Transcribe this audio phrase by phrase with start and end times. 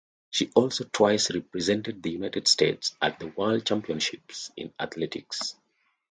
[0.31, 5.55] She also twice represented the United States at the World Championships in Athletics.